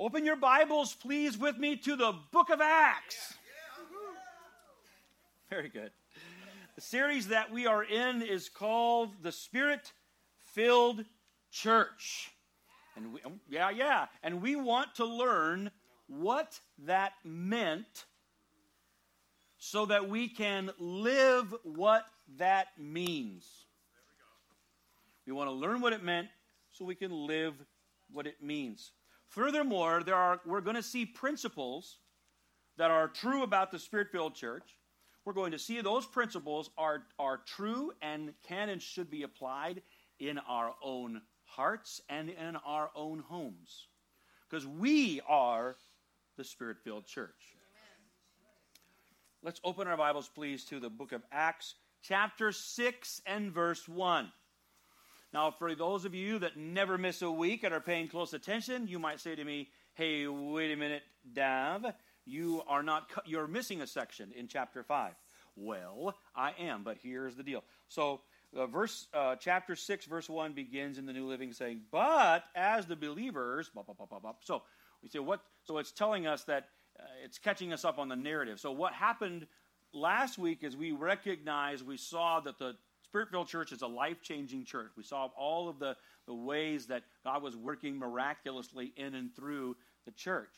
[0.00, 3.34] Open your Bibles, please, with me to the book of Acts.
[5.50, 5.90] Very good.
[6.76, 9.90] The series that we are in is called The Spirit
[10.54, 11.04] Filled
[11.50, 12.30] Church.
[12.94, 14.06] And we, oh, yeah, yeah.
[14.22, 15.72] And we want to learn
[16.06, 18.04] what that meant
[19.56, 22.04] so that we can live what
[22.36, 23.48] that means.
[25.26, 26.28] We want to learn what it meant
[26.70, 27.54] so we can live
[28.12, 28.92] what it means.
[29.38, 31.98] Furthermore, there are, we're going to see principles
[32.76, 34.76] that are true about the Spirit filled church.
[35.24, 39.82] We're going to see those principles are, are true and can and should be applied
[40.18, 43.86] in our own hearts and in our own homes.
[44.50, 45.76] Because we are
[46.36, 47.54] the Spirit filled church.
[49.44, 54.32] Let's open our Bibles, please, to the book of Acts, chapter 6 and verse 1.
[55.32, 58.88] Now, for those of you that never miss a week and are paying close attention,
[58.88, 63.82] you might say to me, "Hey, wait a minute, Dav, you are not you're missing
[63.82, 65.14] a section in chapter 5."
[65.54, 67.64] Well, I am, but here's the deal.
[67.88, 68.22] So,
[68.56, 72.86] uh, verse uh, chapter 6 verse 1 begins in the New Living saying, "But as
[72.86, 74.62] the believers, blah, blah, blah, so
[75.02, 78.16] we say what so it's telling us that uh, it's catching us up on the
[78.16, 78.60] narrative.
[78.60, 79.46] So what happened
[79.92, 82.76] last week is we recognized, we saw that the
[83.08, 84.90] Spirit filled church is a life changing church.
[84.94, 89.76] We saw all of the, the ways that God was working miraculously in and through
[90.04, 90.52] the church.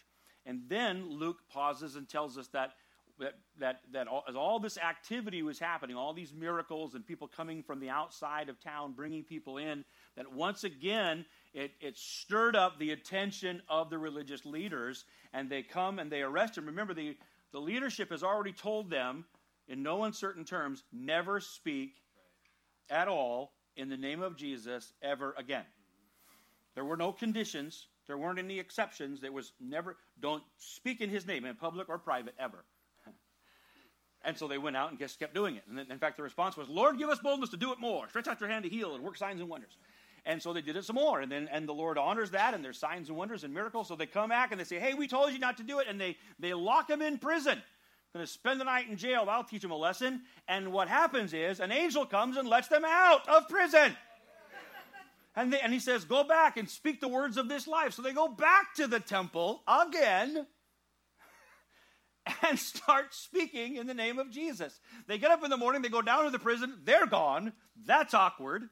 [0.47, 2.73] And then Luke pauses and tells us that,
[3.21, 7.29] that, that, that all, as all this activity was happening, all these miracles and people
[7.29, 9.85] coming from the outside of town, bringing people in,
[10.17, 15.63] that once again it, it stirred up the attention of the religious leaders, and they
[15.63, 16.67] come and they arrest him.
[16.67, 17.17] Remember, the,
[17.53, 19.25] the leadership has already told them,
[19.69, 21.93] in no uncertain terms, never speak
[22.91, 25.65] at all in the name of Jesus ever again.
[26.75, 27.87] There were no conditions.
[28.07, 29.21] There weren't any exceptions.
[29.21, 32.65] There was never, don't speak in his name in public or private ever.
[34.23, 35.63] And so they went out and just kept doing it.
[35.67, 38.07] And in fact, the response was, Lord, give us boldness to do it more.
[38.11, 39.79] Stretch out your hand to heal and work signs and wonders.
[40.27, 41.23] And so they did it some more.
[41.23, 43.89] And then and the Lord honors that, and there's signs and wonders and miracles.
[43.89, 45.87] So they come back and they say, Hey, we told you not to do it.
[45.89, 47.63] And they, they lock him in prison
[48.13, 49.27] going to spend the night in jail.
[49.29, 50.23] I'll teach them a lesson.
[50.49, 53.97] And what happens is an angel comes and lets them out of prison.
[55.37, 57.95] And, they, and he says, Go back and speak the words of this life.
[57.95, 60.47] So they go back to the temple again
[62.49, 64.81] and start speaking in the name of Jesus.
[65.07, 67.53] They get up in the morning, they go down to the prison, they're gone.
[67.87, 68.69] That's awkward.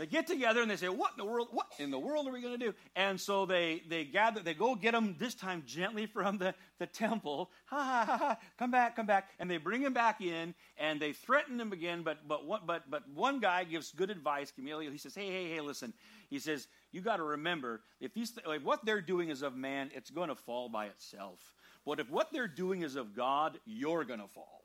[0.00, 1.48] They get together and they say, "What in the world?
[1.50, 4.40] What in the world are we going to do?" And so they they gather.
[4.40, 7.50] They go get him this time gently from the the temple.
[7.66, 8.16] Ha ha ha!
[8.16, 9.28] ha come back, come back!
[9.38, 12.02] And they bring him back in and they threaten him again.
[12.02, 14.50] But but what but but one guy gives good advice.
[14.50, 14.90] Gamaliel.
[14.90, 15.60] He says, "Hey hey hey!
[15.60, 15.92] Listen."
[16.30, 19.90] He says, "You got to remember if these like what they're doing is of man,
[19.94, 21.52] it's going to fall by itself.
[21.84, 24.59] But if what they're doing is of God, you're going to fall."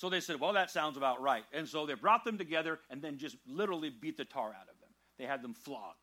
[0.00, 1.44] So they said, well, that sounds about right.
[1.52, 4.80] And so they brought them together and then just literally beat the tar out of
[4.80, 4.88] them.
[5.18, 5.98] They had them flogged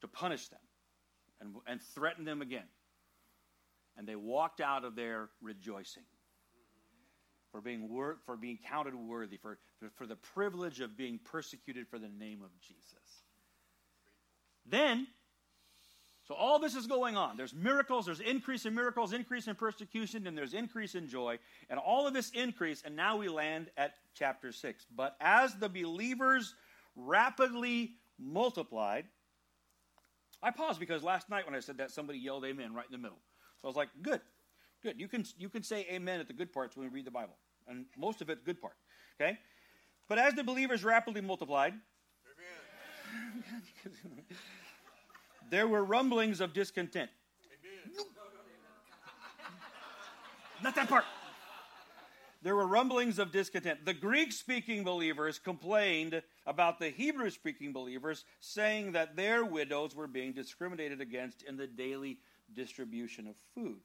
[0.00, 0.60] to punish them
[1.42, 2.64] and, and threaten them again.
[3.98, 6.04] And they walked out of there rejoicing
[7.52, 11.86] for being, wor- for being counted worthy, for, for, for the privilege of being persecuted
[11.86, 13.24] for the name of Jesus.
[14.64, 15.06] Then
[16.26, 17.36] so all this is going on.
[17.36, 21.38] There's miracles, there's increase in miracles, increase in persecution, and there's increase in joy.
[21.70, 24.86] And all of this increase, and now we land at chapter 6.
[24.96, 26.54] But as the believers
[26.96, 29.04] rapidly multiplied,
[30.42, 32.98] I paused because last night when I said that, somebody yelled amen right in the
[32.98, 33.18] middle.
[33.62, 34.20] So I was like, good,
[34.82, 34.98] good.
[34.98, 37.36] You can, you can say amen at the good parts when we read the Bible.
[37.68, 38.74] And most of it's good part.
[39.20, 39.38] Okay?
[40.08, 41.74] But as the believers rapidly multiplied,
[45.50, 47.10] there were rumblings of discontent.
[50.62, 51.04] Not that part.
[52.42, 53.84] There were rumblings of discontent.
[53.84, 60.06] The Greek speaking believers complained about the Hebrew speaking believers, saying that their widows were
[60.06, 62.18] being discriminated against in the daily
[62.54, 63.80] distribution of food.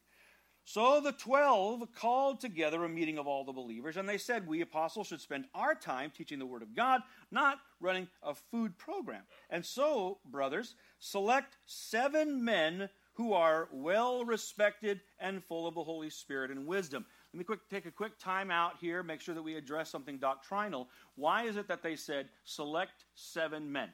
[0.63, 4.61] So the twelve called together a meeting of all the believers, and they said, We
[4.61, 9.23] apostles should spend our time teaching the Word of God, not running a food program.
[9.49, 16.09] And so, brothers, select seven men who are well respected and full of the Holy
[16.09, 17.05] Spirit and wisdom.
[17.33, 20.17] Let me quick, take a quick time out here, make sure that we address something
[20.17, 20.87] doctrinal.
[21.15, 23.89] Why is it that they said select seven men?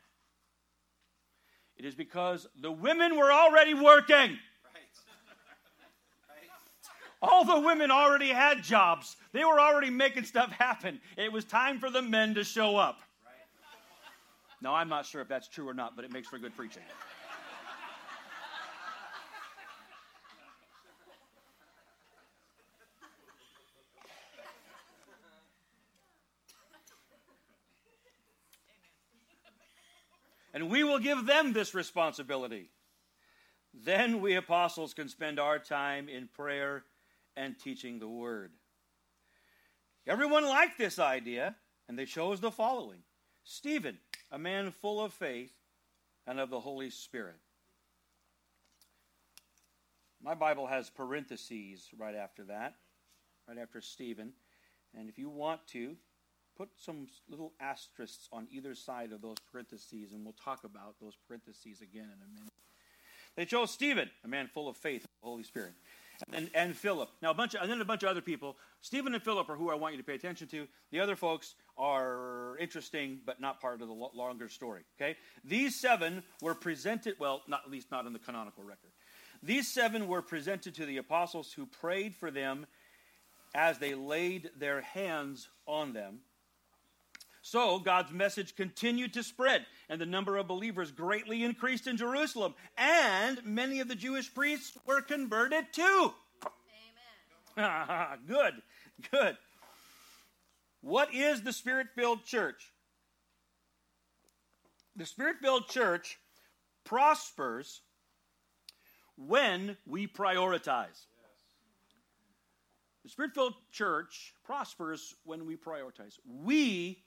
[1.77, 4.37] It is because the women were already working.
[7.19, 9.15] All the women already had jobs.
[9.31, 10.99] They were already making stuff happen.
[11.17, 13.01] It was time for the men to show up.
[14.61, 16.83] Now, I'm not sure if that's true or not, but it makes for good preaching.
[30.57, 32.71] and we will give them this responsibility.
[33.75, 36.83] Then we apostles can spend our time in prayer
[37.35, 38.53] and teaching the word.
[40.07, 41.55] Everyone liked this idea,
[41.87, 43.03] and they chose the following
[43.49, 43.97] Stephen,
[44.29, 45.53] a man full of faith
[46.27, 47.37] and of the Holy Spirit.
[50.21, 52.75] My Bible has parentheses right after that,
[53.47, 54.33] right after Stephen.
[54.97, 55.95] And if you want to,
[56.57, 61.15] put some little asterisks on either side of those parentheses, and we'll talk about those
[61.27, 62.53] parentheses again in a minute.
[63.37, 65.73] They chose Stephen, a man full of faith and the Holy Spirit
[66.33, 67.09] and, and Philip.
[67.21, 68.57] Now, a bunch of, and then a bunch of other people.
[68.81, 70.67] Stephen and Philip are who I want you to pay attention to.
[70.91, 74.83] The other folks are interesting, but not part of the longer story.
[74.99, 77.15] Okay, these seven were presented.
[77.19, 78.91] Well, not at least not in the canonical record.
[79.43, 82.65] These seven were presented to the apostles who prayed for them
[83.53, 86.19] as they laid their hands on them.
[87.49, 92.55] So God's message continued to spread, and the number of believers greatly increased in Jerusalem,
[92.77, 96.13] and many of the Jewish priests were converted too.
[97.57, 98.17] Amen.
[98.27, 98.61] good,
[99.11, 99.37] good.
[100.81, 102.73] What is the spirit filled church?
[104.97, 106.19] The spirit filled church
[106.83, 107.79] prospers
[109.15, 111.05] when we prioritize.
[113.05, 116.19] The spirit filled church prospers when we prioritize.
[116.25, 117.05] We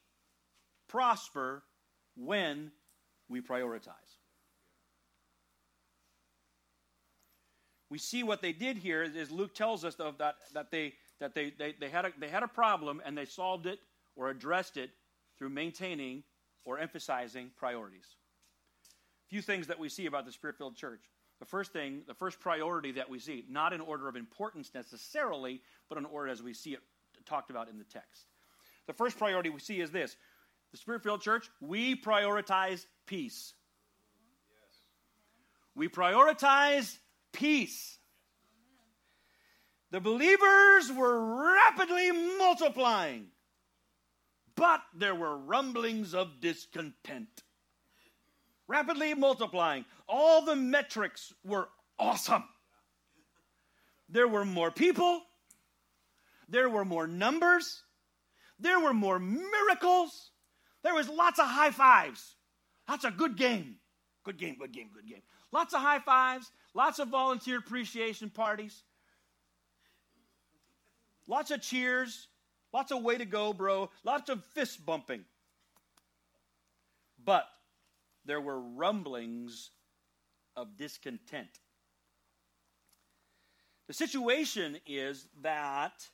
[0.91, 1.63] prosper
[2.17, 2.73] when
[3.29, 4.19] we prioritize.
[7.89, 11.35] We see what they did here is Luke tells us of that, that, they, that
[11.35, 13.81] they, they, they, had a, they had a problem and they solved it
[14.15, 14.91] or addressed it
[15.39, 16.23] through maintaining
[16.65, 18.07] or emphasizing priorities.
[19.27, 21.03] A few things that we see about the spirit filled church.
[21.41, 25.61] The first thing, the first priority that we see, not in order of importance necessarily,
[25.89, 26.81] but in order as we see it
[27.27, 28.27] talked about in the text.
[28.87, 30.17] The first priority we see is this
[30.73, 33.55] the Spirit filled church, we prioritize peace.
[35.75, 36.97] We prioritize
[37.33, 37.99] peace.
[39.91, 43.27] The believers were rapidly multiplying,
[44.55, 47.43] but there were rumblings of discontent.
[48.69, 49.85] Rapidly multiplying.
[50.09, 51.69] All the metrics were
[51.99, 52.45] awesome.
[54.09, 55.23] There were more people,
[56.49, 57.83] there were more numbers,
[58.59, 60.31] there were more miracles,
[60.83, 62.37] there was lots of high fives.
[62.89, 63.77] That's a good game.
[64.25, 65.23] Good game, good game, good game.
[65.53, 68.83] Lots of high fives, lots of volunteer appreciation parties,
[71.27, 72.29] lots of cheers,
[72.73, 75.25] lots of way to go, bro, lots of fist bumping.
[77.25, 77.47] But
[78.25, 79.71] there were rumblings
[80.57, 81.49] of discontent.
[83.89, 86.07] The situation is that,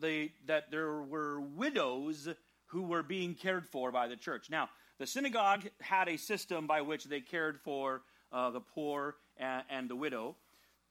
[0.00, 2.28] the, that there were widows
[2.70, 4.48] who were being cared for by the church.
[4.50, 4.68] Now,
[4.98, 8.02] the synagogue had a system by which they cared for
[8.32, 10.36] uh, the poor and, and, the widow.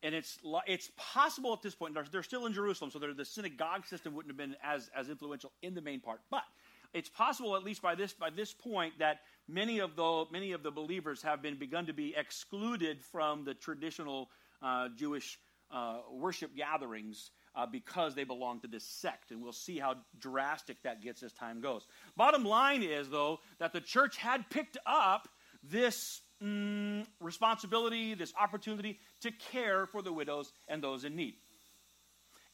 [0.04, 3.86] And it's, it's possible at this point, they're, they're still in Jerusalem, so the synagogue
[3.86, 6.22] system wouldn't have been as, as influential in the main part.
[6.30, 6.44] But
[6.94, 10.64] it's possible, at least by this, by this point, that many of, the, many of
[10.64, 14.30] the believers have been begun to be excluded from the traditional
[14.62, 15.40] uh, Jewish
[15.72, 19.32] uh, worship gatherings uh, because they belong to this sect.
[19.32, 21.86] And we'll see how drastic that gets as time goes.
[22.16, 25.28] Bottom line is, though, that the church had picked up
[25.64, 31.36] this mm, responsibility, this opportunity to care for the widows and those in need.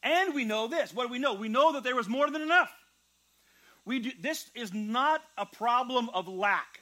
[0.03, 0.93] And we know this.
[0.93, 1.33] What do we know?
[1.33, 2.71] We know that there was more than enough.
[3.85, 6.81] We do, this is not a problem of lack.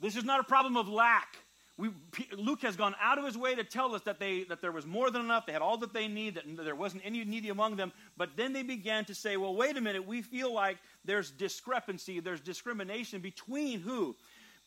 [0.00, 1.36] This is not a problem of lack
[1.78, 1.90] we,
[2.36, 4.86] Luke has gone out of his way to tell us that, they, that there was
[4.86, 5.46] more than enough.
[5.46, 7.92] They had all that they need, that there wasn't any needy among them.
[8.16, 10.06] But then they began to say, well, wait a minute.
[10.06, 14.16] We feel like there's discrepancy, there's discrimination between who?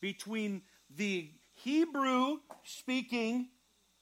[0.00, 0.62] Between
[0.96, 3.48] the Hebrew speaking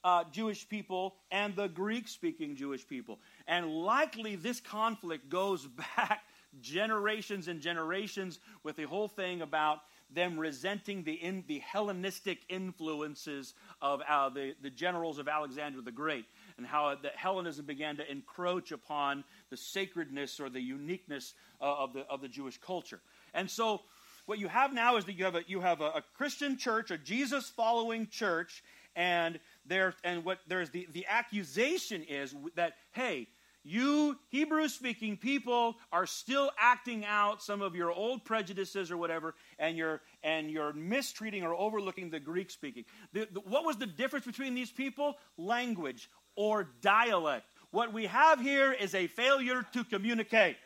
[0.03, 3.19] uh, Jewish people and the Greek speaking Jewish people.
[3.47, 6.23] And likely this conflict goes back
[6.61, 9.81] generations and generations with the whole thing about
[10.15, 15.93] them resenting the, in, the Hellenistic influences of uh, the, the generals of Alexander the
[15.93, 21.65] Great and how the Hellenism began to encroach upon the sacredness or the uniqueness uh,
[21.65, 23.01] of, the, of the Jewish culture.
[23.35, 23.83] And so
[24.27, 26.91] what you have now is that you have a, you have a, a Christian church,
[26.91, 28.63] a Jesus following church,
[28.97, 33.29] and there and what there's the, the accusation is that, hey,
[33.65, 39.35] you Hebrew speaking people are still acting out some of your old prejudices or whatever,
[39.59, 42.85] and you're, and you're mistreating or overlooking the Greek speaking.
[43.15, 45.15] The, the, what was the difference between these people?
[45.39, 47.47] Language or dialect.
[47.71, 50.57] What we have here is a failure to communicate.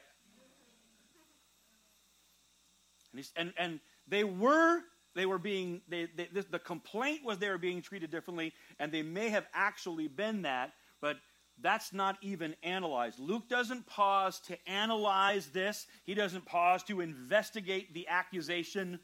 [3.15, 4.81] And, and, and they were
[5.15, 9.03] they were being they, they, the complaint was they were being treated differently and they
[9.03, 11.17] may have actually been that but
[11.61, 13.19] that's not even analyzed.
[13.19, 19.01] Luke doesn't pause to analyze this, he doesn't pause to investigate the accusation,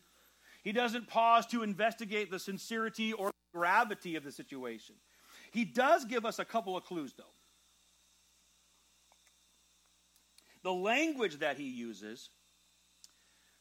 [0.62, 4.94] he doesn't pause to investigate the sincerity or gravity of the situation.
[5.52, 7.24] He does give us a couple of clues, though.
[10.62, 12.30] The language that he uses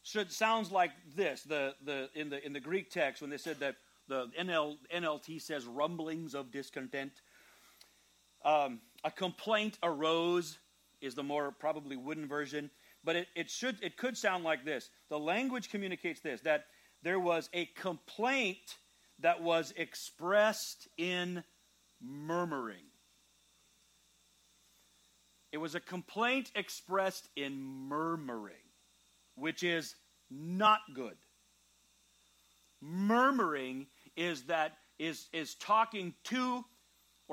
[0.03, 1.43] should sounds like this.
[1.43, 3.75] The, the, in, the, in the Greek text, when they said that
[4.07, 7.21] the NL, NLT says rumblings of discontent,
[8.45, 10.57] um, a complaint arose
[11.01, 12.69] is the more probably wooden version,
[13.03, 14.89] but it, it should it could sound like this.
[15.09, 16.65] The language communicates this that
[17.03, 18.77] there was a complaint
[19.19, 21.43] that was expressed in
[22.01, 22.85] murmuring.
[25.51, 28.55] It was a complaint expressed in murmuring,
[29.35, 29.95] which is
[30.31, 31.17] not good.
[32.81, 36.65] Murmuring is that is is talking to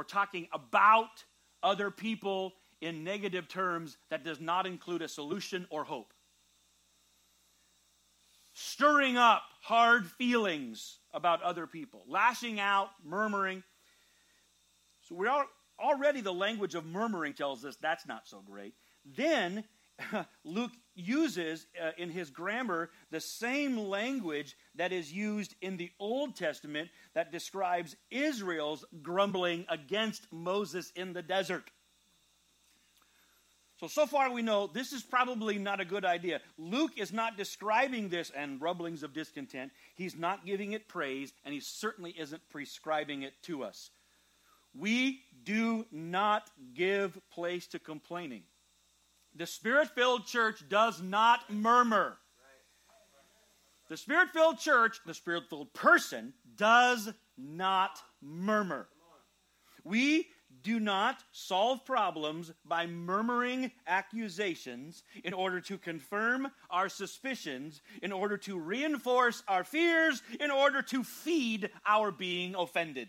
[0.01, 1.23] or talking about
[1.63, 6.15] other people in negative terms that does not include a solution or hope.
[8.55, 13.63] Stirring up hard feelings about other people, lashing out, murmuring.
[15.03, 15.45] So we're
[15.79, 18.73] already the language of murmuring tells us that's not so great.
[19.05, 19.65] Then
[20.45, 26.37] Luke uses uh, in his grammar the same language that is used in the Old
[26.37, 31.71] Testament that describes Israel's grumbling against Moses in the desert.
[33.81, 36.41] So, so far we know this is probably not a good idea.
[36.59, 39.73] Luke is not describing this and rumblings of discontent.
[39.95, 43.91] He's not giving it praise, and he certainly isn't prescribing it to us.
[44.75, 48.43] We do not give place to complaining.
[49.35, 52.19] The spirit filled church does not murmur.
[53.89, 58.89] The spirit filled church, the spirit filled person, does not murmur.
[59.83, 60.29] We
[60.63, 68.37] do not solve problems by murmuring accusations in order to confirm our suspicions, in order
[68.39, 73.09] to reinforce our fears, in order to feed our being offended.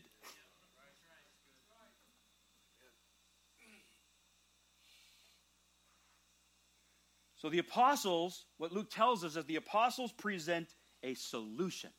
[7.41, 11.89] So the apostles, what Luke tells us is the apostles present a solution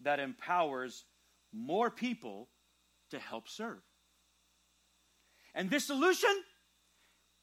[0.00, 1.06] that empowers
[1.52, 2.48] more people
[3.10, 3.80] to help serve.
[5.56, 6.30] And this solution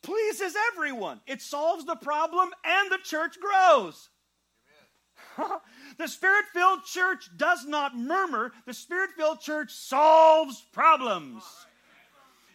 [0.02, 1.20] pleases everyone.
[1.28, 4.10] It solves the problem and the church grows.
[5.98, 11.44] the spirit filled church does not murmur, the spirit filled church solves problems.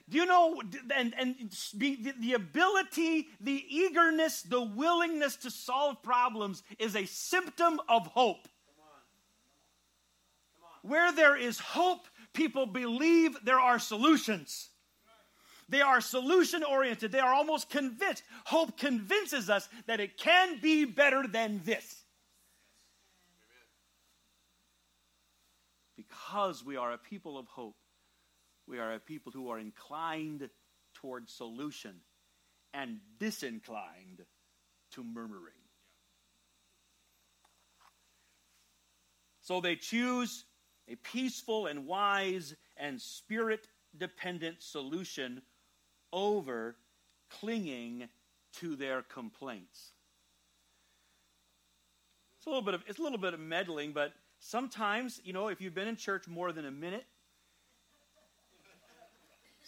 [0.08, 0.62] Do you know,
[0.94, 1.34] and, and
[1.74, 8.44] the, the ability, the eagerness, the willingness to solve problems is a symptom of hope.
[8.44, 9.00] Come on.
[10.60, 10.90] Come on.
[10.90, 14.68] Where there is hope, people believe there are solutions.
[15.68, 17.10] They are solution oriented.
[17.10, 18.22] They are almost convinced.
[18.44, 22.04] Hope convinces us that it can be better than this.
[25.96, 27.74] Because we are a people of hope
[28.66, 30.48] we are a people who are inclined
[30.94, 31.94] toward solution
[32.74, 34.24] and disinclined
[34.92, 35.54] to murmuring.
[39.40, 40.44] So they choose
[40.88, 45.42] a peaceful and wise and spirit dependent solution
[46.12, 46.76] over
[47.30, 48.08] clinging
[48.54, 49.92] to their complaints.
[52.38, 55.48] It's a little bit of it's a little bit of meddling, but sometimes, you know,
[55.48, 57.04] if you've been in church more than a minute,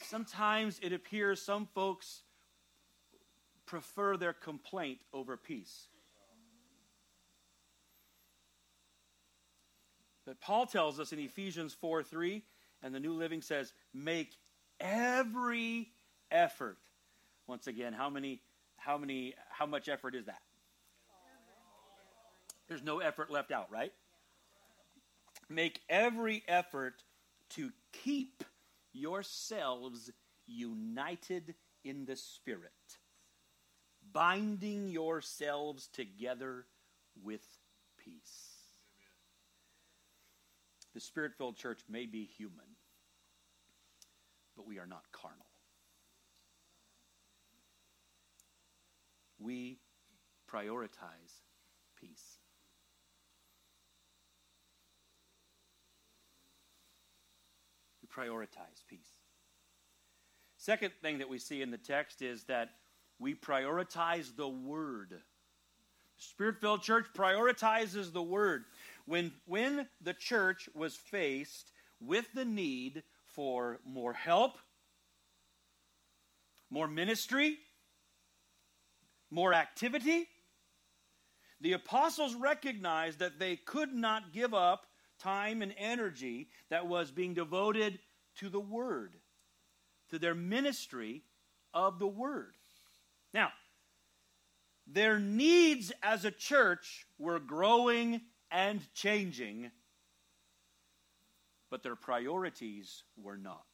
[0.02, 2.22] sometimes it appears some folks
[3.66, 5.88] prefer their complaint over peace.
[10.24, 12.42] But Paul tells us in Ephesians 4 3,
[12.82, 14.36] and the New Living says, make
[14.78, 15.90] every
[16.30, 16.76] effort.
[17.46, 18.42] Once again, how many,
[18.76, 20.42] how many, how much effort is that?
[22.68, 23.92] There's no effort left out, right?
[25.48, 27.02] Make every effort
[27.50, 28.44] to keep
[28.92, 30.10] yourselves
[30.46, 31.54] united
[31.84, 32.72] in the Spirit,
[34.12, 36.66] binding yourselves together
[37.22, 37.46] with
[37.98, 38.54] peace.
[40.94, 42.76] The Spirit filled church may be human,
[44.56, 45.48] but we are not carnal.
[49.38, 49.78] we
[50.52, 51.42] prioritize
[52.00, 52.38] peace.
[58.18, 59.18] Prioritize peace.
[60.56, 62.70] Second thing that we see in the text is that
[63.18, 65.20] we prioritize the Word.
[66.16, 68.64] Spirit filled church prioritizes the Word.
[69.06, 71.70] When, when the church was faced
[72.00, 74.58] with the need for more help,
[76.70, 77.58] more ministry,
[79.30, 80.26] more activity,
[81.60, 84.86] the apostles recognized that they could not give up
[85.18, 87.98] time and energy that was being devoted
[88.38, 89.14] to the Word,
[90.10, 91.22] to their ministry
[91.74, 92.54] of the Word.
[93.32, 93.50] Now,
[94.86, 99.70] their needs as a church were growing and changing,
[101.70, 103.64] but their priorities were not.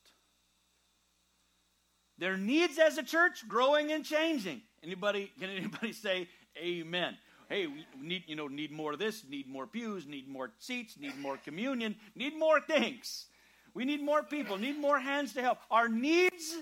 [2.19, 4.63] Their needs as a church growing and changing.
[4.83, 7.17] Anybody can anybody say amen?
[7.49, 10.97] Hey, we need you know need more of this, need more pews, need more seats,
[10.99, 13.27] need more communion, need more things.
[13.75, 15.59] We need more people, need more hands to help.
[15.71, 16.55] Our needs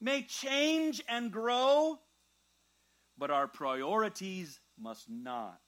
[0.00, 1.98] may change and grow,
[3.16, 5.60] but our priorities must not.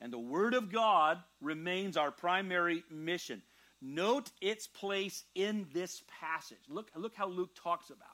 [0.00, 3.42] And the Word of God remains our primary mission.
[3.82, 6.58] Note its place in this passage.
[6.68, 8.08] Look, look how Luke talks about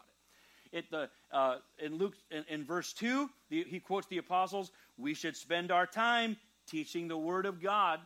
[0.72, 0.78] it.
[0.78, 5.14] it the, uh, in Luke, in, in verse 2, the, he quotes the apostles we
[5.14, 8.00] should spend our time teaching the Word of God.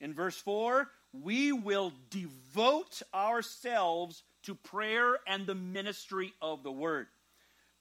[0.00, 7.06] In verse 4, we will devote ourselves to prayer and the ministry of the Word.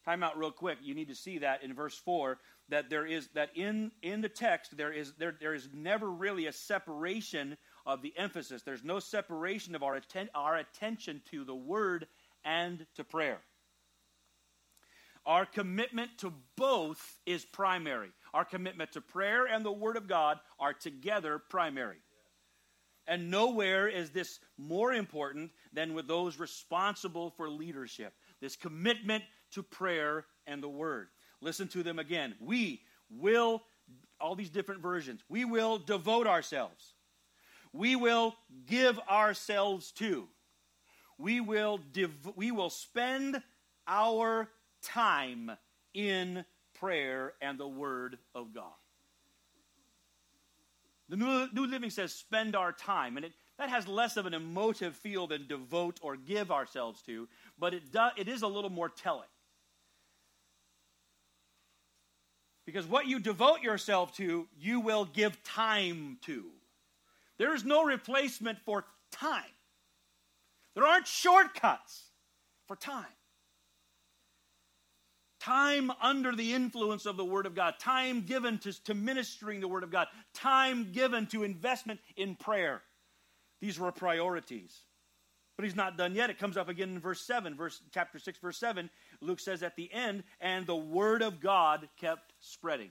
[0.05, 0.79] Time out real quick.
[0.81, 4.29] You need to see that in verse 4 that there is that in in the
[4.29, 8.63] text there is there there is never really a separation of the emphasis.
[8.63, 12.07] There's no separation of our, atten- our attention to the word
[12.43, 13.41] and to prayer.
[15.25, 18.09] Our commitment to both is primary.
[18.33, 21.97] Our commitment to prayer and the Word of God are together primary.
[23.12, 28.13] And nowhere is this more important than with those responsible for leadership.
[28.39, 31.10] This commitment to prayer and the Word.
[31.41, 32.34] Listen to them again.
[32.39, 33.62] We will,
[34.19, 36.93] all these different versions, we will devote ourselves
[37.74, 40.28] we will give ourselves to.
[41.17, 43.41] We will, div- we will spend
[43.88, 44.50] our
[44.82, 45.52] time
[45.93, 48.71] in prayer and the Word of God.
[51.12, 54.95] The New, Living says spend our time, and it, that has less of an emotive
[54.95, 57.28] feel than devote or give ourselves to,
[57.60, 59.28] but it, do, it is a little more telling.
[62.65, 66.45] Because what you devote yourself to, you will give time to.
[67.38, 69.43] There is no replacement for time.
[70.76, 72.04] There aren't shortcuts
[72.67, 73.04] for time.
[75.41, 79.67] Time under the influence of the Word of God, time given to, to ministering the
[79.67, 82.84] Word of God, time given to investment in prayer.
[83.60, 84.82] These were priorities.
[85.58, 86.30] But he's not done yet.
[86.30, 88.88] It comes up again in verse 7, verse chapter 6, verse 7.
[89.19, 92.89] Luke says at the end, and the word of God kept spreading.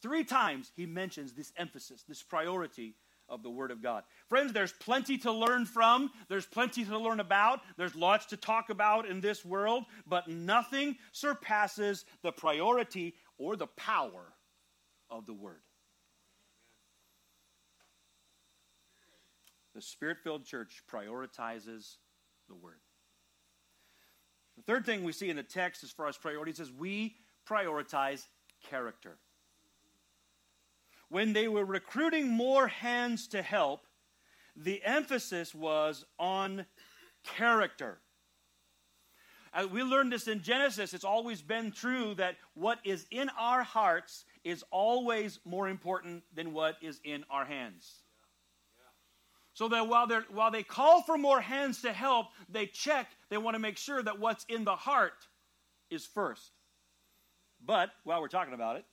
[0.00, 2.94] Three times he mentions this emphasis, this priority
[3.30, 4.02] of the Word of God.
[4.28, 8.68] Friends, there's plenty to learn from, there's plenty to learn about, there's lots to talk
[8.68, 14.34] about in this world, but nothing surpasses the priority or the power
[15.08, 15.62] of the Word.
[19.74, 21.96] The Spirit filled church prioritizes
[22.48, 22.80] the Word.
[24.56, 27.14] The third thing we see in the text as far as priorities is we
[27.48, 28.26] prioritize
[28.68, 29.16] character
[31.10, 33.86] when they were recruiting more hands to help,
[34.56, 36.64] the emphasis was on
[37.24, 37.98] character.
[39.52, 43.64] As we learned this in Genesis, it's always been true that what is in our
[43.64, 48.02] hearts is always more important than what is in our hands.
[49.52, 53.56] So that while, while they call for more hands to help, they check, they want
[53.56, 55.26] to make sure that what's in the heart
[55.90, 56.52] is first.
[57.62, 58.84] But while we're talking about it,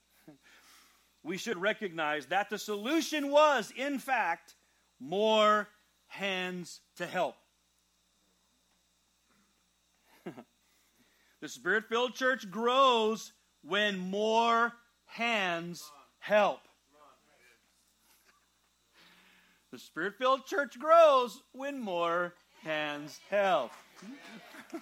[1.28, 4.56] we should recognize that the solution was, in fact,
[4.98, 5.68] more
[6.08, 7.36] hands to help.
[11.42, 14.72] the spirit filled church grows when more
[15.06, 16.62] hands help.
[19.74, 23.72] The spirit filled church grows when more hands help.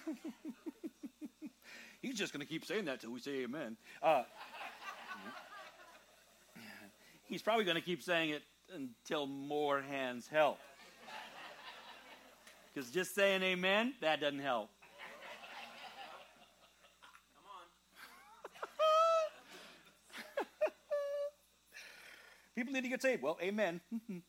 [2.00, 3.76] He's just going to keep saying that till we say amen.
[4.00, 4.22] Uh,
[7.28, 10.58] He's probably going to keep saying it until more hands help.
[12.72, 14.68] Because just saying amen, that doesn't help.
[22.54, 23.22] People need to get saved.
[23.22, 23.80] Well, amen.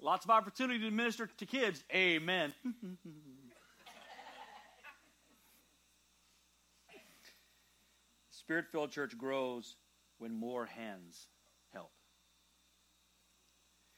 [0.00, 1.84] Lots of opportunity to minister to kids.
[1.92, 2.54] Amen.
[8.48, 9.76] Spirit filled church grows
[10.16, 11.26] when more hands
[11.74, 11.90] help.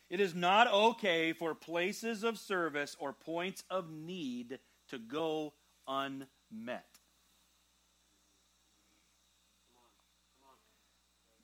[0.08, 4.58] It is not okay for places of service or points of need
[4.88, 5.52] to go
[5.86, 6.98] unmet.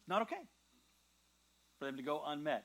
[0.08, 0.42] Not okay
[1.78, 2.64] for them to go unmet.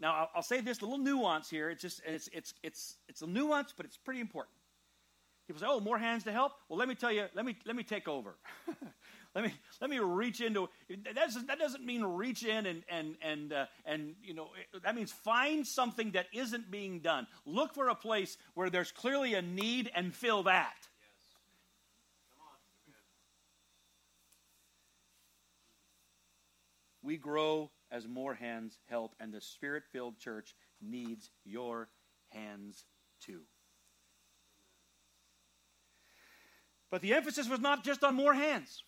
[0.00, 1.70] Now, I'll, I'll say this a little nuance here.
[1.70, 4.56] It's just it's it's it's it's a nuance, but it's pretty important.
[5.46, 7.26] People say, "Oh, more hands to help." Well, let me tell you.
[7.32, 8.34] Let me let me take over.
[9.36, 10.66] let me let me reach into.
[10.88, 14.48] That doesn't, that doesn't mean reach in and and and uh, and you know
[14.82, 17.26] that means find something that isn't being done.
[17.44, 20.72] Look for a place where there's clearly a need and fill that.
[27.02, 31.90] We grow as more hands help, and the spirit filled church needs your
[32.30, 32.86] hands
[33.20, 33.42] too.
[36.90, 38.82] But the emphasis was not just on more hands.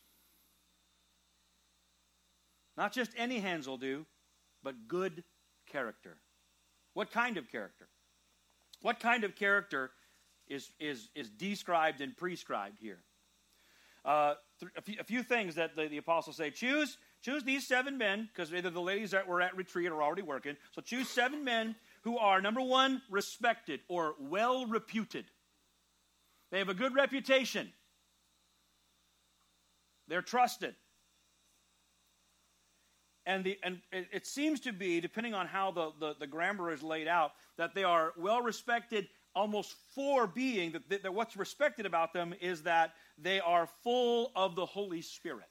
[2.78, 4.06] Not just any hands will do,
[4.62, 5.24] but good
[5.70, 6.16] character.
[6.94, 7.88] What kind of character?
[8.80, 9.90] What kind of character
[10.46, 13.00] is, is, is described and prescribed here?
[14.02, 17.66] Uh, th- a, few, a, few, things that the, the apostles say choose Choose these
[17.66, 20.56] seven men, because either the ladies that were at retreat are already working.
[20.72, 25.24] So choose seven men who are, number one, respected or well reputed.
[26.50, 27.72] They have a good reputation,
[30.06, 30.74] they're trusted.
[33.28, 36.82] And, the, and it, seems to be, depending on how the, the, the grammar is
[36.82, 42.14] laid out, that they are well respected almost for being, that, that what's respected about
[42.14, 45.44] them is that they are full of the Holy Spirit.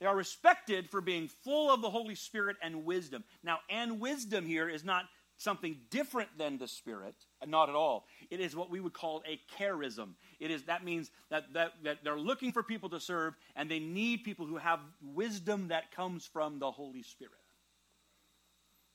[0.00, 3.22] They are respected for being full of the Holy Spirit and wisdom.
[3.44, 5.04] Now, and wisdom here is not
[5.38, 7.14] something different than the Spirit,
[7.46, 8.06] not at all.
[8.30, 10.10] It is what we would call a charism.
[10.40, 13.78] It is that means that, that, that they're looking for people to serve, and they
[13.78, 17.34] need people who have wisdom that comes from the Holy Spirit.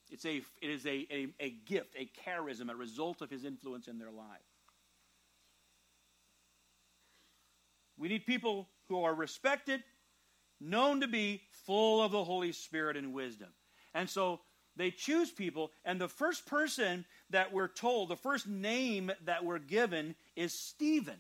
[0.10, 3.88] It's a, it is a, a, a gift, a charism, a result of his influence
[3.88, 4.26] in their life.
[7.98, 9.84] We need people who are respected
[10.60, 13.50] known to be full of the Holy Spirit and wisdom.
[13.94, 14.42] And so
[14.76, 19.60] they choose people, and the first person that we're told, the first name that we're
[19.60, 21.18] given is Stephen.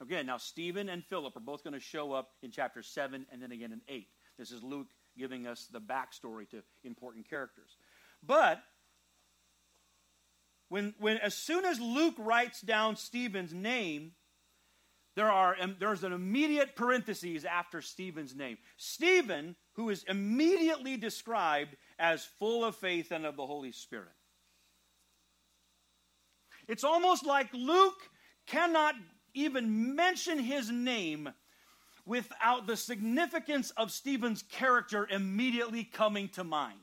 [0.00, 3.42] Again, now Stephen and Philip are both going to show up in chapter 7 and
[3.42, 4.06] then again in 8.
[4.38, 4.86] This is Luke
[5.18, 7.76] giving us the backstory to important characters.
[8.22, 8.62] But
[10.68, 14.12] when, when as soon as Luke writes down Stephen's name,
[15.16, 18.56] there are, um, there's an immediate parenthesis after Stephen's name.
[18.76, 24.08] Stephen, who is immediately described as full of faith and of the Holy Spirit.
[26.66, 27.98] It's almost like Luke
[28.46, 28.94] cannot
[29.34, 31.30] even mention his name
[32.04, 36.78] without the significance of Stephen's character immediately coming to mind.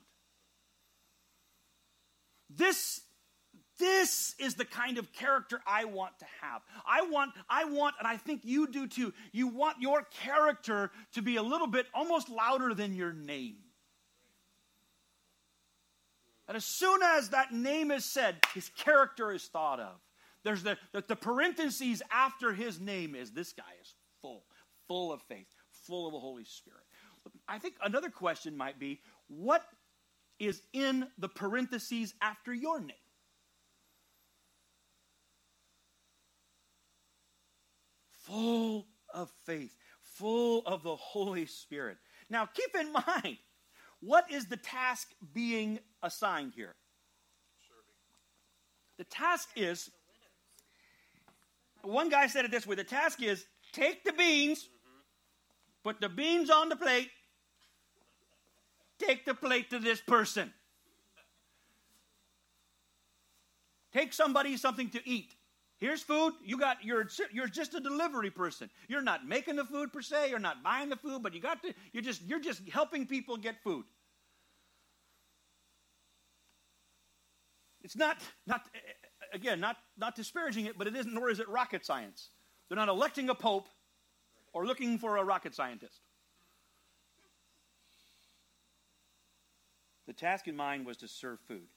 [2.48, 3.00] This
[3.78, 6.62] this is the kind of character I want to have.
[6.86, 9.12] I want, I want, and I think you do too.
[9.32, 13.56] You want your character to be a little bit almost louder than your name.
[16.48, 19.94] And as soon as that name is said, his character is thought of.
[20.44, 24.44] There's the, the, the parentheses after his name is this guy is full,
[24.86, 25.48] full of faith,
[25.86, 26.84] full of the Holy Spirit.
[27.48, 29.64] I think another question might be what
[30.38, 32.92] is in the parentheses after your name?
[38.26, 41.98] full of faith, full of the Holy Spirit.
[42.28, 43.38] Now, keep in mind,
[44.00, 46.74] what is the task being assigned here?
[48.98, 49.90] The task is,
[51.82, 54.68] one guy said it this way the task is take the beans,
[55.84, 57.10] put the beans on the plate,
[58.98, 60.52] take the plate to this person.
[63.92, 65.34] Take somebody something to eat.
[65.78, 66.34] Here's food.
[66.44, 68.70] You got you're you're just a delivery person.
[68.88, 70.30] You're not making the food per se.
[70.30, 71.74] You're not buying the food, but you got to.
[71.92, 73.84] You're just you're just helping people get food.
[77.86, 78.16] It's not
[78.48, 81.14] not eh, eh, again not not disparaging it, but it isn't.
[81.14, 82.30] Nor is it rocket science.
[82.68, 83.68] They're not electing a pope
[84.52, 86.00] or looking for a rocket scientist.
[90.08, 91.68] The task in mind was to serve food.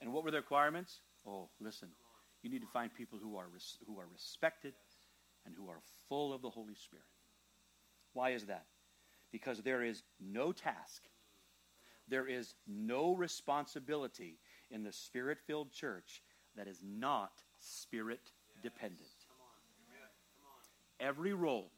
[0.00, 1.00] And what were the requirements?
[1.26, 1.88] Oh, listen.
[2.42, 4.72] You need to find people who are, res- who are respected
[5.44, 7.04] and who are full of the Holy Spirit.
[8.14, 8.64] Why is that?
[9.32, 11.02] Because there is no task,
[12.08, 14.38] there is no responsibility
[14.70, 16.22] in the spirit filled church
[16.56, 19.08] that is not spirit dependent.
[20.98, 21.70] Every role,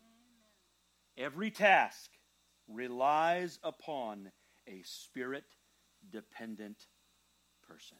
[1.16, 2.10] every task
[2.68, 4.30] relies upon
[4.68, 5.44] a spirit
[6.10, 6.86] dependent
[7.66, 7.96] person.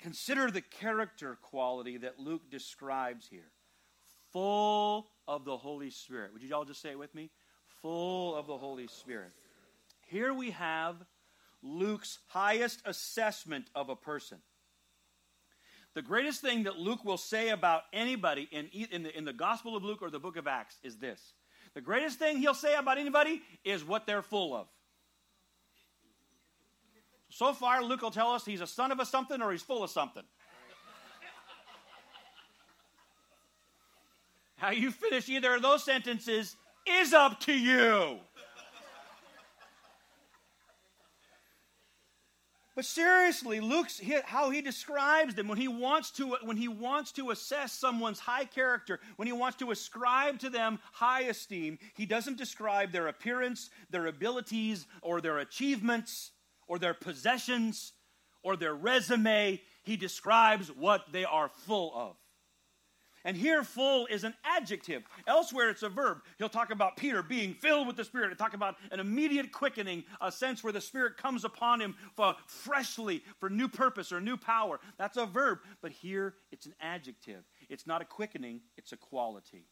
[0.00, 3.52] Consider the character quality that Luke describes here
[4.32, 6.32] full of the Holy Spirit.
[6.32, 7.30] Would you all just say it with me?
[7.82, 9.32] Full of the Holy Spirit.
[10.10, 10.96] Here we have
[11.62, 14.38] Luke's highest assessment of a person.
[15.94, 19.76] The greatest thing that Luke will say about anybody in, in, the, in the Gospel
[19.76, 21.34] of Luke or the book of Acts is this.
[21.74, 24.66] The greatest thing he'll say about anybody is what they're full of.
[27.28, 29.84] So far, Luke will tell us he's a son of a something or he's full
[29.84, 30.24] of something.
[34.56, 38.18] How you finish either of those sentences is up to you.
[42.76, 47.30] But seriously, Luke's how he describes them when he wants to when he wants to
[47.30, 52.38] assess someone's high character, when he wants to ascribe to them high esteem, he doesn't
[52.38, 56.30] describe their appearance, their abilities, or their achievements
[56.68, 57.92] or their possessions
[58.42, 59.60] or their resume.
[59.82, 62.16] He describes what they are full of.
[63.24, 65.02] And here, full is an adjective.
[65.26, 66.22] Elsewhere, it's a verb.
[66.38, 68.28] He'll talk about Peter being filled with the Spirit.
[68.28, 72.34] He'll talk about an immediate quickening, a sense where the Spirit comes upon him for
[72.46, 74.80] freshly for new purpose or new power.
[74.98, 75.58] That's a verb.
[75.82, 77.44] But here, it's an adjective.
[77.68, 79.66] It's not a quickening, it's a quality.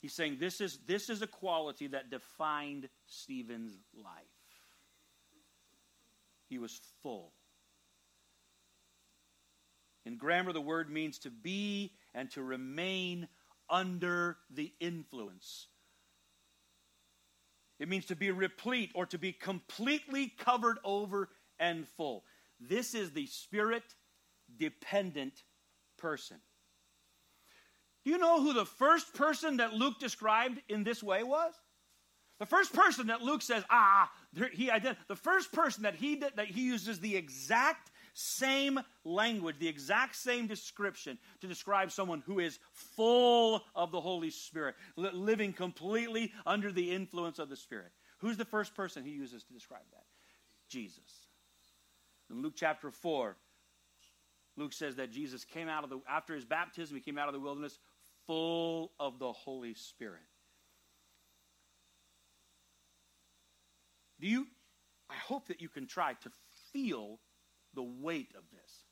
[0.00, 4.14] He's saying this is, this is a quality that defined Stephen's life.
[6.48, 7.32] He was full.
[10.06, 13.28] In grammar, the word means to be and to remain
[13.68, 15.66] under the influence.
[17.78, 22.24] It means to be replete or to be completely covered over and full.
[22.60, 23.82] This is the spirit
[24.58, 25.42] dependent
[25.96, 26.38] person.
[28.04, 31.54] Do you know who the first person that Luke described in this way was?
[32.38, 34.10] The first person that Luke says, ah,
[34.54, 39.68] he ident- the first person that he that he uses the exact same language, the
[39.68, 46.32] exact same description to describe someone who is full of the Holy Spirit, living completely
[46.46, 47.92] under the influence of the Spirit.
[48.18, 50.04] Who's the first person he uses to describe that?
[50.68, 51.28] Jesus.
[52.30, 53.36] In Luke chapter 4,
[54.56, 57.34] Luke says that Jesus came out of the after his baptism, he came out of
[57.34, 57.78] the wilderness
[58.26, 60.20] full of the Holy Spirit.
[64.20, 64.46] Do you
[65.10, 66.30] I hope that you can try to
[66.72, 67.18] feel
[67.74, 68.84] the weight of this.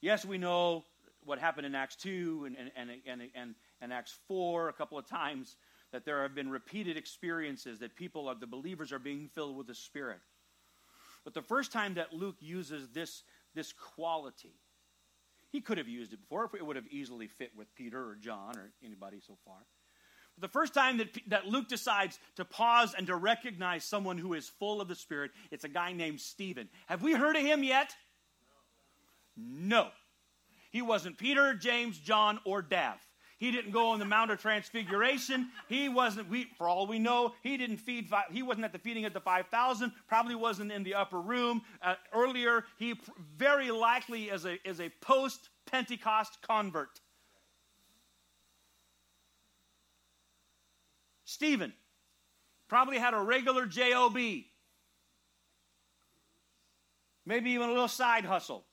[0.00, 0.84] Yes, we know
[1.24, 5.06] what happened in Acts 2 and, and, and, and, and, Acts 4 a couple of
[5.06, 5.56] times
[5.92, 9.68] that there have been repeated experiences that people, are, the believers, are being filled with
[9.68, 10.18] the Spirit.
[11.24, 13.22] But the first time that Luke uses this,
[13.54, 14.56] this quality,
[15.52, 16.50] he could have used it before.
[16.54, 19.58] It would have easily fit with Peter or John or anybody so far.
[20.38, 24.48] The first time that, that Luke decides to pause and to recognize someone who is
[24.48, 26.68] full of the Spirit, it's a guy named Stephen.
[26.86, 27.94] Have we heard of him yet?
[29.36, 29.88] No.
[30.70, 33.06] He wasn't Peter, James, John, or Daph.
[33.42, 35.50] He didn't go on the Mount of Transfiguration.
[35.68, 39.04] He wasn't, we, for all we know, he didn't feed, he wasn't at the feeding
[39.04, 41.62] of the 5,000, probably wasn't in the upper room.
[41.82, 42.94] Uh, earlier, he
[43.36, 47.00] very likely is a, is a post Pentecost convert.
[51.32, 51.72] Stephen
[52.68, 54.14] probably had a regular job,
[57.24, 58.66] maybe even a little side hustle.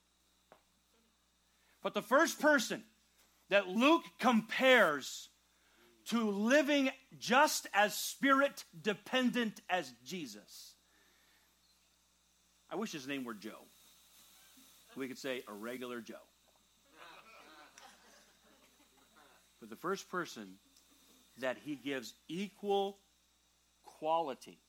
[1.81, 2.83] But the first person
[3.49, 5.29] that Luke compares
[6.07, 10.73] to living just as spirit dependent as Jesus.
[12.69, 13.63] I wish his name were Joe.
[14.97, 16.15] We could say a regular Joe.
[19.61, 20.55] But the first person
[21.39, 22.99] that he gives equal
[23.83, 24.59] quality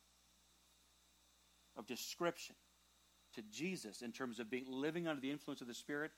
[1.77, 2.57] of description
[3.35, 6.11] to Jesus in terms of being living under the influence of the Spirit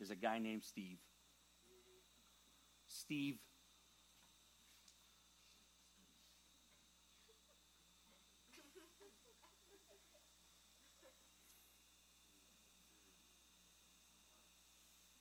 [0.00, 0.98] is a guy named Steve.
[2.86, 3.38] Steve.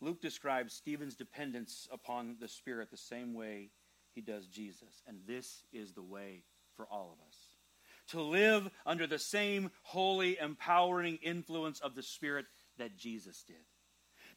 [0.01, 3.69] Luke describes Stephen's dependence upon the Spirit the same way
[4.13, 5.01] he does Jesus.
[5.07, 6.43] And this is the way
[6.75, 7.37] for all of us
[8.09, 12.45] to live under the same holy, empowering influence of the Spirit
[12.77, 13.55] that Jesus did.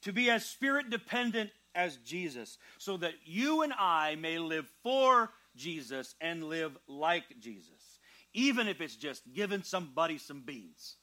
[0.02, 5.30] to be as spirit dependent as Jesus, so that you and I may live for
[5.56, 7.98] Jesus and live like Jesus,
[8.32, 10.96] even if it's just giving somebody some beans.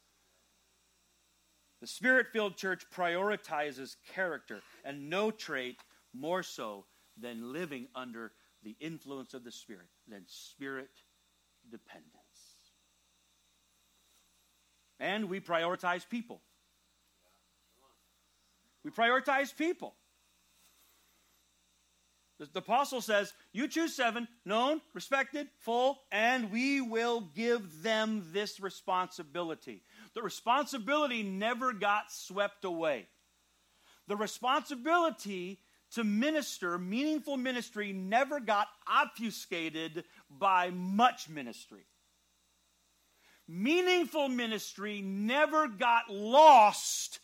[1.82, 5.78] The spirit filled church prioritizes character and no trait
[6.14, 6.86] more so
[7.20, 8.32] than living under
[8.64, 10.92] the influence of the Spirit, than spirit
[11.70, 12.12] dependence.
[15.00, 16.42] And we prioritize people.
[18.84, 19.96] We prioritize people.
[22.40, 28.26] The, the, apostle says, You choose seven, known, respected, full, and we will give them
[28.34, 29.84] this responsibility.
[30.14, 33.08] The responsibility never got swept away.
[34.08, 35.60] The responsibility
[35.94, 41.86] to minister, meaningful ministry, never got obfuscated by much ministry.
[43.48, 47.20] Meaningful ministry never got lost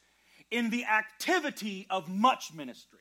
[0.52, 3.00] in the activity of much ministry.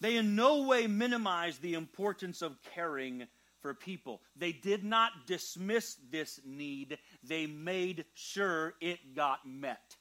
[0.00, 3.26] They in no way minimized the importance of caring
[3.60, 4.22] for people.
[4.34, 9.96] They did not dismiss this need, they made sure it got met.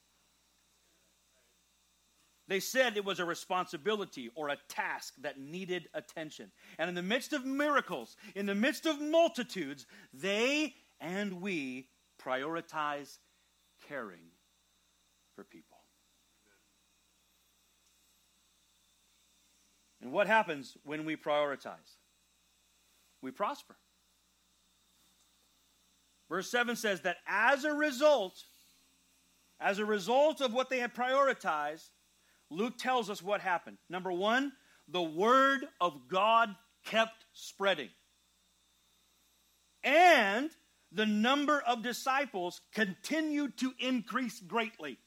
[2.49, 6.51] They said it was a responsibility or a task that needed attention.
[6.79, 9.85] And in the midst of miracles, in the midst of multitudes,
[10.15, 13.19] they and we prioritize
[13.87, 14.31] caring
[15.35, 15.77] for people.
[20.01, 21.97] And what happens when we prioritize?
[23.21, 23.75] We prosper.
[26.29, 28.43] Verse 7 says that as a result,
[29.59, 31.89] as a result of what they had prioritized,
[32.49, 33.77] Luke tells us what happened.
[33.89, 34.51] Number one,
[34.87, 36.49] the word of God
[36.85, 37.89] kept spreading.
[39.83, 40.49] And
[40.91, 44.97] the number of disciples continued to increase greatly.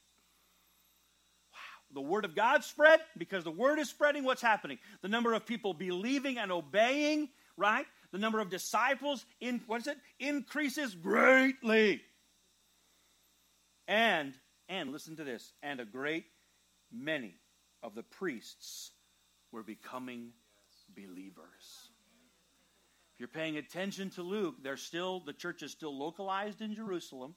[1.53, 1.95] Wow.
[1.95, 4.25] The word of God spread because the word is spreading.
[4.25, 4.79] What's happening?
[5.03, 7.87] The number of people believing and obeying, right?
[8.13, 9.99] The number of disciples in what is it?
[10.21, 12.03] Increases greatly.
[13.89, 14.35] And
[14.69, 16.25] and listen to this, and a great
[16.93, 17.35] many
[17.83, 18.93] of the priests
[19.51, 20.31] were becoming
[20.95, 21.91] believers.
[23.15, 27.35] If you're paying attention to Luke, they're still the church is still localized in Jerusalem.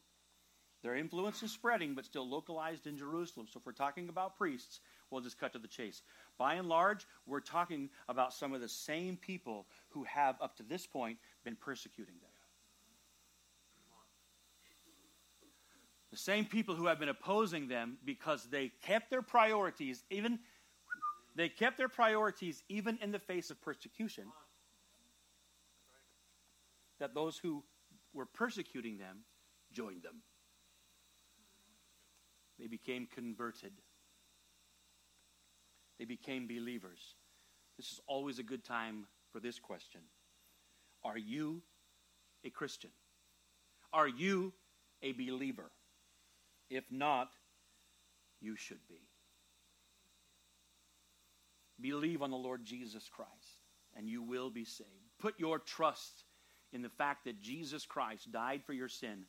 [0.84, 3.48] Their influence is spreading, but still localized in Jerusalem.
[3.52, 6.04] So if we're talking about priests, we'll just cut to the chase.
[6.38, 10.64] By and large, we're talking about some of the same people who have, up to
[10.64, 12.25] this point, been persecuting them.
[16.16, 20.40] The same people who have been opposing them because they kept their priorities, even
[21.36, 24.24] they kept their priorities even in the face of persecution.
[27.00, 27.66] That those who
[28.14, 29.26] were persecuting them
[29.74, 30.22] joined them.
[32.60, 33.74] They became converted.
[36.00, 37.16] They became believers.
[37.76, 40.00] This is always a good time for this question
[41.04, 41.62] Are you
[42.46, 42.92] a Christian?
[43.92, 44.54] Are you
[45.04, 45.72] a believer?
[46.70, 47.32] If not,
[48.42, 49.02] you should be.
[51.80, 53.30] Believe on the Lord Jesus Christ,
[53.96, 54.90] and you will be saved.
[55.20, 56.24] Put your trust
[56.72, 59.26] in the fact that Jesus Christ died for your sin.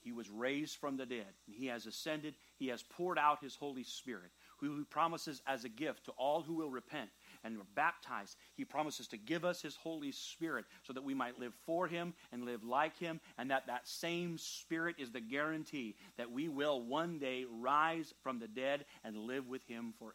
[0.00, 2.34] He was raised from the dead, He has ascended.
[2.56, 6.42] He has poured out His Holy Spirit, who He promises as a gift to all
[6.42, 7.10] who will repent
[7.48, 11.38] and we're baptized, He promises to give us His Holy Spirit so that we might
[11.38, 15.96] live for Him and live like Him, and that that same Spirit is the guarantee
[16.16, 20.14] that we will one day rise from the dead and live with Him forever.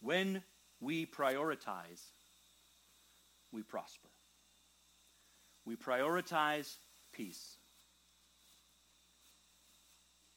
[0.00, 0.42] When
[0.80, 2.02] we prioritize,
[3.50, 4.08] we prosper.
[5.64, 6.76] We prioritize
[7.12, 7.56] peace.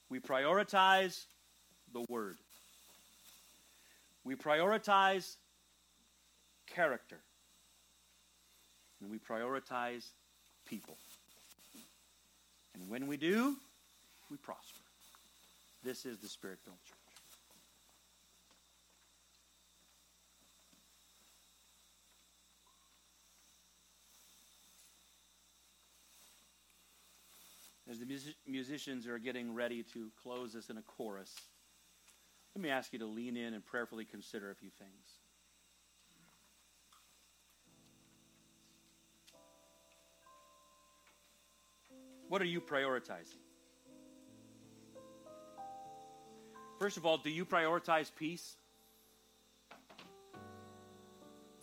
[0.09, 1.25] We prioritize
[1.97, 2.37] the Word.
[4.23, 5.35] We prioritize
[6.67, 7.17] character.
[9.01, 10.05] And we prioritize
[10.67, 10.97] people.
[12.75, 13.55] And when we do,
[14.29, 14.79] we prosper.
[15.83, 16.97] This is the Spirit filled church.
[27.89, 31.33] As the music- musicians are getting ready to close us in a chorus,
[32.55, 34.91] let me ask you to lean in and prayerfully consider a few things.
[42.29, 43.39] What are you prioritizing?
[46.79, 48.55] First of all, do you prioritize peace?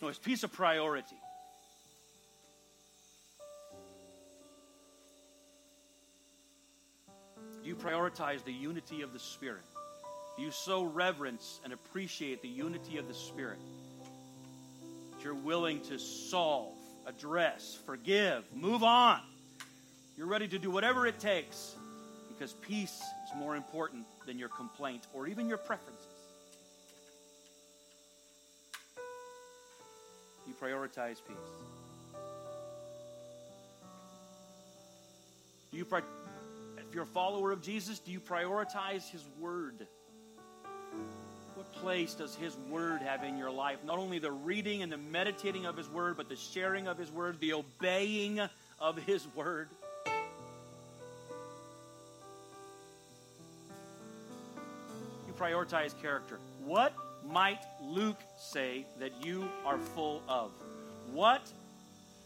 [0.01, 1.15] No, is peace a priority?
[7.63, 9.63] Do you prioritize the unity of the Spirit?
[10.37, 13.59] You so reverence and appreciate the unity of the Spirit
[15.11, 16.75] that you're willing to solve,
[17.05, 19.21] address, forgive, move on?
[20.17, 21.75] You're ready to do whatever it takes
[22.27, 26.05] because peace is more important than your complaint or even your preferences.
[30.45, 31.37] You prioritize peace.
[35.71, 35.87] Do you,
[36.77, 39.87] if you're a follower of Jesus, do you prioritize His Word?
[41.81, 43.79] Place does His Word have in your life?
[43.85, 47.11] Not only the reading and the meditating of His Word, but the sharing of His
[47.11, 48.39] Word, the obeying
[48.79, 49.69] of His Word.
[55.27, 56.39] You prioritize character.
[56.63, 56.93] What
[57.29, 60.51] might Luke say that you are full of?
[61.11, 61.41] What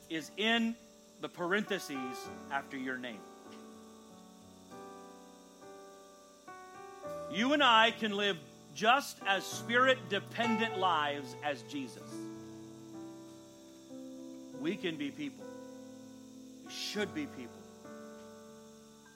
[0.09, 0.75] is in
[1.21, 1.97] the parentheses
[2.51, 3.19] after your name?
[7.31, 8.37] You and I can live
[8.79, 12.09] just as spirit dependent lives as Jesus.
[14.61, 15.43] We can be people,
[16.65, 17.61] we should be people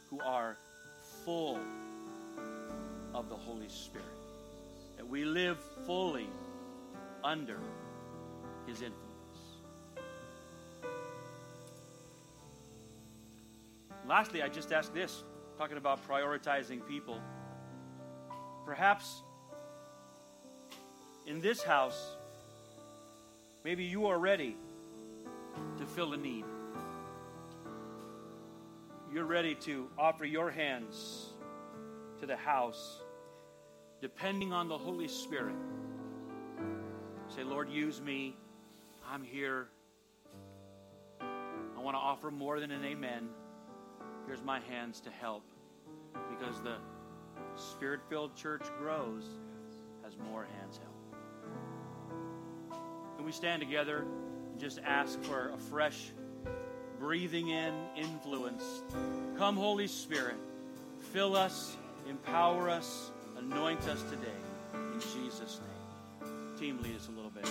[0.10, 0.58] who are
[1.24, 1.62] full
[3.14, 4.06] of the Holy Spirit.
[4.98, 6.28] That we live fully
[7.24, 7.58] under
[8.68, 9.00] His influence.
[14.06, 15.24] Lastly, I just ask this
[15.58, 17.22] talking about prioritizing people.
[18.66, 19.24] Perhaps
[21.26, 22.16] in this house,
[23.64, 24.56] maybe you are ready
[25.78, 26.46] to fill a need.
[29.14, 31.28] You're ready to offer your hands
[32.20, 33.02] to the house,
[34.02, 35.56] depending on the Holy Spirit.
[37.28, 38.36] Say, Lord, use me.
[39.10, 39.68] I'm here.
[41.22, 43.30] I want to offer more than an amen.
[44.26, 45.44] Here's my hands to help
[46.30, 46.76] because the
[47.56, 49.26] spirit filled church grows
[50.06, 50.93] as more hands help.
[53.24, 54.06] Can we stand together
[54.52, 56.12] and just ask for a fresh
[57.00, 58.84] breathing in influence?
[59.38, 60.36] Come, Holy Spirit,
[61.14, 61.78] fill us,
[62.10, 64.28] empower us, anoint us today.
[64.74, 66.58] In Jesus' name.
[66.60, 67.48] Team, lead us a little bit.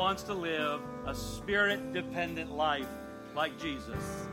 [0.00, 2.88] Wants to live a spirit dependent life
[3.34, 4.26] like Jesus.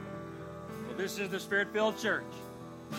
[0.87, 2.23] Well, this is the Spirit filled church.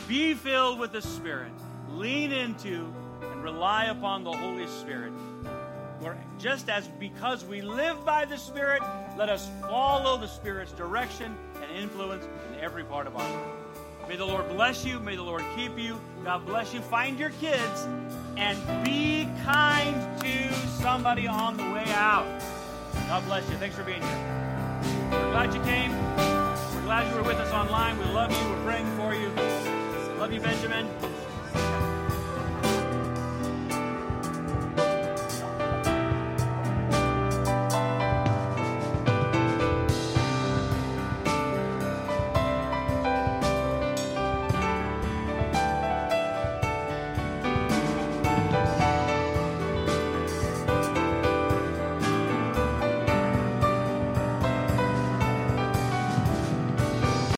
[0.07, 1.53] Be filled with the Spirit.
[1.91, 2.93] Lean into
[3.23, 5.13] and rely upon the Holy Spirit.
[6.01, 8.83] Where just as because we live by the Spirit,
[9.17, 13.47] let us follow the Spirit's direction and influence in every part of our life.
[14.09, 15.01] May the Lord bless you.
[15.01, 16.01] May the Lord keep you.
[16.25, 16.81] God bless you.
[16.81, 17.87] Find your kids
[18.39, 22.41] and be kind to somebody on the way out.
[23.09, 23.57] God bless you.
[23.57, 25.11] Thanks for being here.
[25.11, 25.91] We're glad you came.
[26.75, 27.99] We're glad you were with us online.
[27.99, 28.49] We love you.
[28.49, 29.29] We're praying for you.
[30.19, 30.89] Love you, Benjamin.